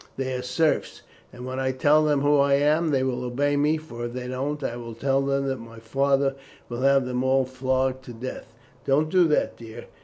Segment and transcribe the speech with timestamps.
[0.17, 3.77] "They are serfs, and when I tell them who I am they will obey me,
[3.77, 6.33] for if they don't I will tell them that my father
[6.69, 8.51] will have them all flogged to death."
[8.83, 9.85] "Don't do that, dear.